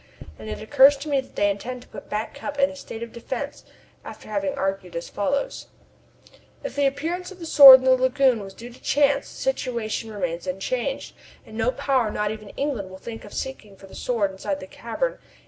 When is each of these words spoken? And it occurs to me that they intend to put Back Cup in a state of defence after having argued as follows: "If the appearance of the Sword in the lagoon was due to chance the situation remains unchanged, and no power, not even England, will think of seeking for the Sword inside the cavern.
And 0.39 0.49
it 0.49 0.59
occurs 0.63 0.97
to 0.97 1.09
me 1.09 1.21
that 1.21 1.35
they 1.35 1.51
intend 1.51 1.83
to 1.83 1.87
put 1.87 2.09
Back 2.09 2.33
Cup 2.33 2.57
in 2.57 2.71
a 2.71 2.75
state 2.75 3.03
of 3.03 3.13
defence 3.13 3.63
after 4.03 4.29
having 4.29 4.55
argued 4.55 4.95
as 4.95 5.09
follows: 5.09 5.67
"If 6.63 6.75
the 6.75 6.87
appearance 6.87 7.31
of 7.31 7.37
the 7.37 7.45
Sword 7.45 7.81
in 7.81 7.85
the 7.85 7.91
lagoon 7.93 8.41
was 8.41 8.55
due 8.55 8.71
to 8.73 8.81
chance 8.81 9.29
the 9.29 9.35
situation 9.37 10.11
remains 10.11 10.47
unchanged, 10.47 11.13
and 11.45 11.55
no 11.55 11.69
power, 11.69 12.09
not 12.09 12.31
even 12.31 12.49
England, 12.57 12.89
will 12.89 12.97
think 12.97 13.23
of 13.25 13.31
seeking 13.35 13.75
for 13.75 13.85
the 13.85 13.93
Sword 13.93 14.31
inside 14.31 14.59
the 14.59 14.65
cavern. 14.65 15.19